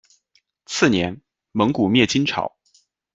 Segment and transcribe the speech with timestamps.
[0.65, 1.21] 次年，
[1.51, 2.57] 蒙古灭金朝。